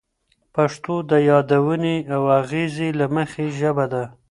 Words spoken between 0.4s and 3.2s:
پښتو د یادونې او اغیزې له